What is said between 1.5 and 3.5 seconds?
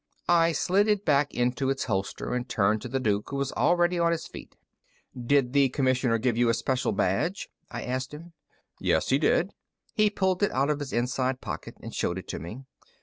its holster and turned to the Duke, who